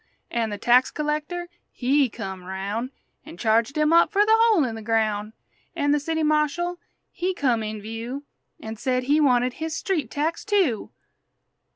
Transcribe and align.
An' 0.31 0.49
the 0.49 0.57
tax 0.57 0.89
collector, 0.89 1.47
he 1.71 2.09
come 2.09 2.43
roun' 2.43 2.89
An' 3.23 3.37
charged 3.37 3.77
him 3.77 3.93
up 3.93 4.11
fer 4.11 4.25
the 4.25 4.33
hole 4.33 4.63
in 4.63 4.73
the 4.73 4.81
groun'! 4.81 5.33
An' 5.75 5.91
the 5.91 5.99
city 5.99 6.23
marshal 6.23 6.79
he 7.11 7.35
come 7.35 7.61
in 7.61 7.79
view 7.79 8.23
An' 8.59 8.77
said 8.77 9.03
he 9.03 9.19
wanted 9.21 9.53
his 9.53 9.75
street 9.77 10.09
tax, 10.09 10.43
too! 10.43 10.89